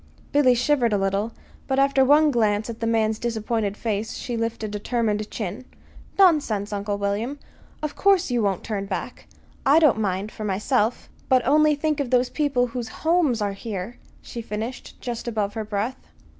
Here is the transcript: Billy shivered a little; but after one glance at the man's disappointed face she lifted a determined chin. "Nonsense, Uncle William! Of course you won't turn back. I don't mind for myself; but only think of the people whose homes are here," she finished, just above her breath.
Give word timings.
Billy 0.31 0.55
shivered 0.55 0.93
a 0.93 0.97
little; 0.97 1.31
but 1.67 1.77
after 1.77 2.03
one 2.03 2.31
glance 2.31 2.71
at 2.71 2.79
the 2.79 2.87
man's 2.87 3.19
disappointed 3.19 3.77
face 3.77 4.15
she 4.15 4.35
lifted 4.35 4.69
a 4.69 4.79
determined 4.79 5.29
chin. 5.29 5.63
"Nonsense, 6.17 6.73
Uncle 6.73 6.97
William! 6.97 7.37
Of 7.83 7.95
course 7.95 8.31
you 8.31 8.41
won't 8.41 8.63
turn 8.63 8.87
back. 8.87 9.27
I 9.63 9.77
don't 9.77 9.99
mind 9.99 10.31
for 10.31 10.43
myself; 10.43 11.07
but 11.29 11.45
only 11.45 11.75
think 11.75 11.99
of 11.99 12.09
the 12.09 12.27
people 12.33 12.65
whose 12.65 12.87
homes 13.05 13.43
are 13.43 13.53
here," 13.53 13.99
she 14.23 14.41
finished, 14.41 14.99
just 15.01 15.27
above 15.27 15.53
her 15.53 15.63
breath. 15.63 16.03